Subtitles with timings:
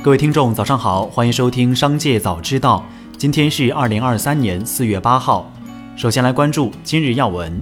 [0.00, 2.86] 各位听众，早上好，欢迎收听《商界早知道》。
[3.18, 5.50] 今天是二零二三年四月八号。
[5.96, 7.60] 首先来关注今日要闻。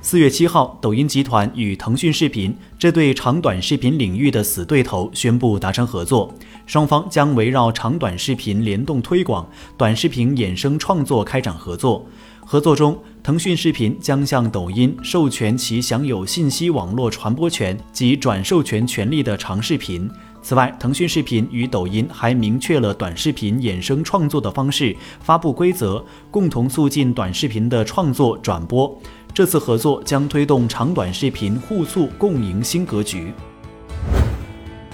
[0.00, 6.32] 四月七号，抖音集团与腾讯视频这对长短视频领域的死对头宣布达成合作，
[6.64, 9.46] 双方将围绕长短视频联动推广、
[9.76, 12.06] 短视频衍生创作开展合作。
[12.46, 20.10] 合作中，腾讯视频将向抖音授权其享有信息网络传播权及转授权权利的长视频。
[20.48, 28.98] 此外，腾讯视频与抖音还明确了短视频衍生创作的方式、发布规则，共同促进短视频的创作转播。
[29.34, 33.30] 这次合作将推动长短视频互促共赢新格局。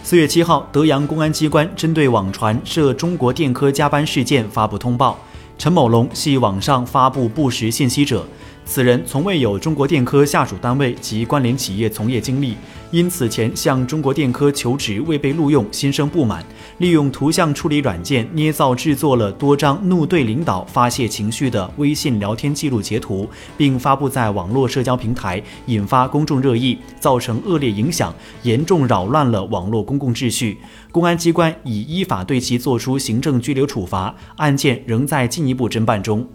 [0.03, 5.17] 四月七号，德阳公安机关针对网传涉中国电科加班事件发布通报。
[5.57, 8.27] 陈某龙系网上发布不实信息者，
[8.67, 12.57] 此人从未有中国电科下属单位及关联企业从业经历，
[12.91, 16.45] 因此前向中国电科求职未被录用，心生不满，
[16.79, 30.59] 利用图像处理软件捏造制作了多张怒对领导发泄情绪的微信聊天记录截图，并发布在网络社交平台，引发公众热议，造成恶劣影响，严重扰乱了网络公共秩序。
[30.91, 35.45] 公安机关已依法对其作出行政拘留处罚，案件仍在进。
[35.45, 36.27] 一步侦办中。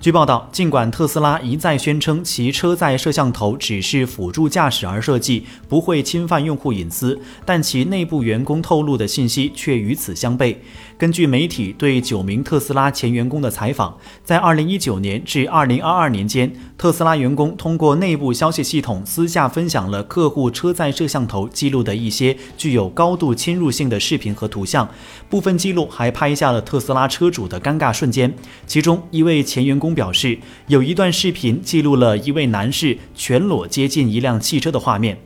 [0.00, 10.56] 据报道，尽管特斯拉一再宣称其车载摄像头只是辅助驾驶而设计，不会侵犯用户隐私，但其内部员工透露的信息却与此相悖。
[10.96, 24.88] 根据媒体对九名特斯拉前员工的采访，在2019年至2022年间，特斯拉员工通过内部消息系统私下分享了客户车载摄像头记录的一些具有高度侵入性的视频和图像，
[25.28, 28.34] 部分记录还拍下了特斯拉车主的尴尬瞬间。
[28.66, 29.89] 其中一位前员工。
[29.94, 35.18] 表示有一段视频记录了一位男士全裸接近一辆汽车的画面。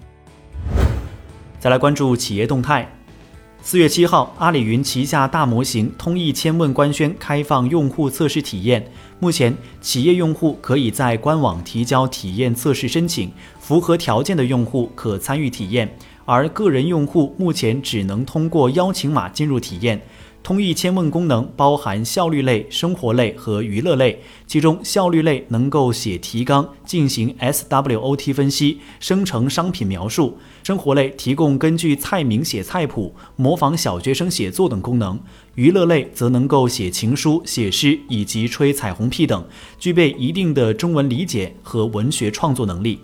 [1.58, 2.90] 再来关注企业动态。
[3.62, 8.86] 四月七号，阿里云旗下大模型通义千问官宣开放用户测试体验。
[9.18, 15.96] 目前，企业用户可以在官网提交体验测试申请，符合条件的用户可参与体验，
[16.26, 19.98] 而个人用户目前只能通过邀请码进入体验。
[20.44, 35.16] 通义千问功能包含效率类、生活类和娱乐类，其中效率类能够写提纲进行 SWOT 分析，生成商品描述；生活类提供根据菜名写菜谱、模仿小学生写作等功能；
[35.54, 39.42] 娱乐类则能够写情书、写诗以及吹彩虹屁等，
[39.78, 43.00] 具备一定的中文理解和文学创作能力。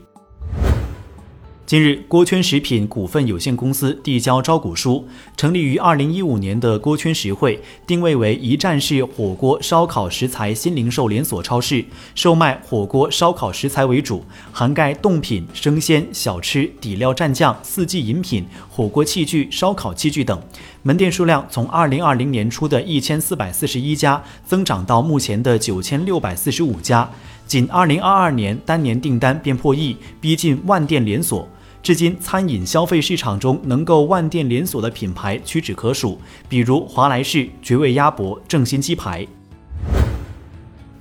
[1.71, 5.07] 近日，锅圈食品股份有限公司递交招股书。
[5.37, 11.85] 成立于二零一五年的锅圈食汇，定位为一站式火锅烧烤食材新零售连锁超市，
[12.17, 20.43] 售卖火锅烧烤食材为主，涵盖冻品、生鲜、小吃、底料、蘸酱、四季饮品、火锅器具、烧烤器具等。
[20.83, 27.09] 门店数量从二零二零年初的一千四百四十一家，增长到目前的九千六百四十五家。
[27.47, 31.49] 仅二零二二年单年订单便破亿，逼近万店连锁。
[31.83, 39.27] 至今，餐饮消费市场中能够万店连锁的品牌屈指可数，比如华莱士、绝味鸭脖、正新鸡排。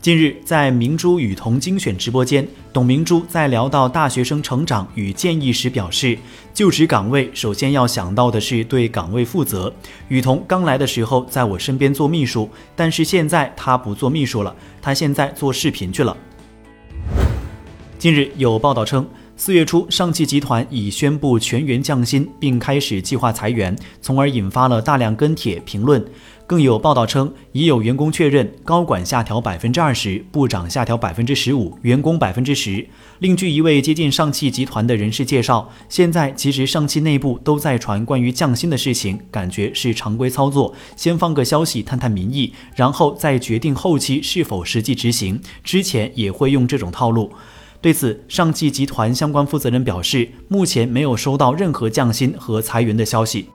[0.02, 6.18] 近日，在明珠雨桐精选直播间，董明珠在聊到大学生成长与建议时表示，
[6.54, 9.72] 就职岗位首先要想到的是对岗位负责。
[10.08, 16.16] 雨桐刚来的时候在我身边做秘书，但是现在他不做秘书了，他现在做视频去了。
[17.98, 19.06] 近日有报道称。
[19.40, 26.06] 四月初，上汽集团已宣布全员降薪，并开始计划裁员，从而引发了大量跟帖评论。
[26.46, 32.86] 更有报道称，已有员工确认高管下调百分之二十，部长下调百分之十五，员工百分之十。
[33.20, 45.40] 另据一位接近上汽集团的人士介绍，现在其实上汽内部都在传关于降薪的事情，感觉是常规操作，先放个消息探探民意，然后再决定后期是否实际执行。
[45.64, 47.32] 之前也会用这种套路。
[47.82, 53.50] 对此，上汽集团相关负责人表示，目前没有收到任何降薪和裁员的消息。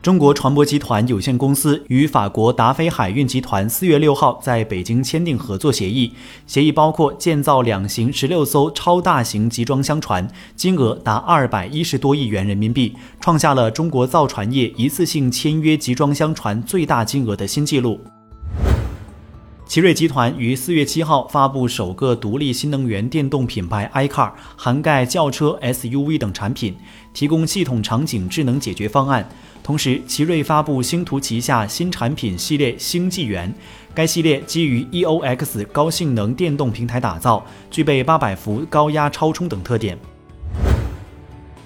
[0.00, 6.12] 中国船舶集团有限公司与法国达菲海运集团四月六号在北京签订合作协议，
[6.46, 10.26] 协议包括建造两型十六艘超大型集装箱船，
[10.56, 18.00] 金额达二百一十多亿元人民币，创下了中国造船业一次性签约集装箱船最大金额的新纪录。
[19.72, 26.76] 奇瑞集团于四月七号发布首个独立新能源电动品牌 iCar，涵盖轿车、SUV 等产品，
[27.14, 29.26] 提供系统场景智能解决方案。
[29.62, 33.50] 同时，奇瑞发布星途旗下新产品系列星纪元，
[33.94, 39.98] 该系列基于 EOX 高性能电动平台打造，具备八百伏高压超充等特点。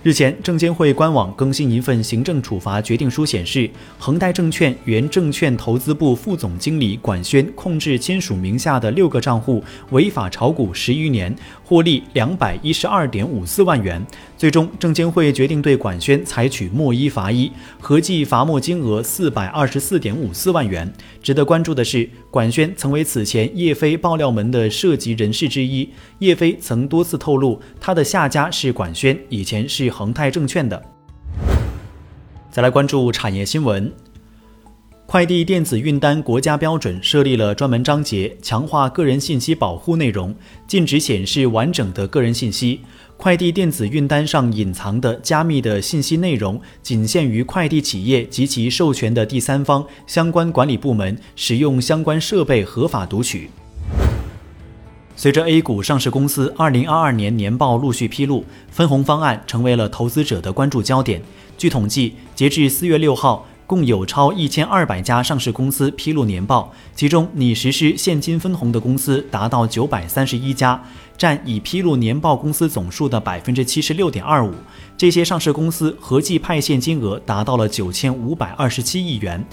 [0.06, 3.68] 日前，证监会官网更新一份行政处罚决定书，显示
[3.98, 14.00] 恒泰证券原证券投资部副总经理管轩控制亲属名下的六个账户违法炒股十余年，获利两百一十二点五四万元。
[14.38, 17.50] 最终，证监会决定对管轩采取莫一罚一，
[17.80, 20.88] 合计罚没金额四百二十四点五四万元。
[21.20, 25.88] 值得关注的是，管轩曾为此前叶飞爆料门的涉及人士之一。
[26.18, 29.88] 叶飞曾多次透露，他的下家是管轩，以前是。
[29.88, 30.82] 恒泰证券的。
[32.50, 33.90] 再来关注产业新闻，
[35.06, 40.34] 快递电子运单国家标准设立了专门章节，强化个人信息保护内容，
[40.66, 42.82] 禁止显示完整的个人信息。
[43.16, 53.50] 快递电子运单上隐藏的加密的信息内容，仅限于快递企业及其授权的第三方相关管理部门使用相关设备合法读取。
[55.16, 61.22] 随着 A 股上市公司2022年年报陆续披露，分红方案成为了投资者的关注焦点。
[61.56, 70.80] 据统计，截至4月6号，共有超一千二百家上市公司披露年报，其中拟实施现金分红的公司达到九百三十一家，
[71.18, 74.54] 占已披露年报公司总数的百分之七十六点二五。
[74.96, 79.44] 这些上市公司合计派现金额达到了九千五百二十七亿元。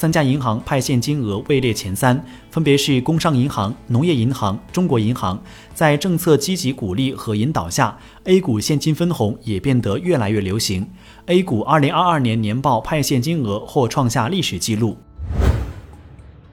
[0.00, 5.38] 三家银行派现金额位列前三，分别是工商银行、农业银行、中国银行。
[5.74, 10.88] 在政策积极鼓励和引导下，A 股现金分红也变得越来越流行。
[11.26, 14.96] A 股2022年年报派现金额或创下历史记录。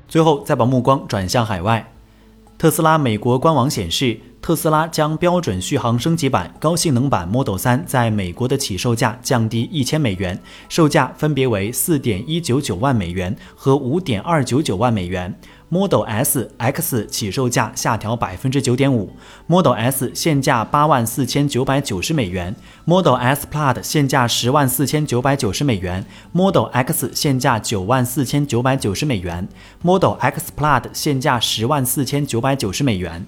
[0.09, 1.94] 最后，再把目光转向海外，
[2.57, 4.19] 特斯拉美国官网显示。
[4.47, 10.39] 特斯拉将标准续航升级版、高性能版 Model 3在美国的起售价降低一千美元，
[10.69, 15.38] 售价分别为四点一九九万美元和五点二九九万美元。
[15.67, 19.11] Model S、X 起售价下调百分之九点五
[19.47, 22.55] ，Model S 现价八万四千九百九十美元
[22.85, 29.45] ，Model S Plaid 现价十万四千九百九十美元，Model X 现价九万四千九百九十美元
[29.81, 33.27] ，Model X Plaid 现价十万四千九百九十美元。